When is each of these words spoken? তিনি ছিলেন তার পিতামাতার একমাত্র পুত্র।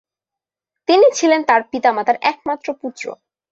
তিনি 0.87 1.07
ছিলেন 1.13 1.41
তার 1.43 1.61
পিতামাতার 1.71 2.17
একমাত্র 2.21 2.67
পুত্র। 2.81 3.05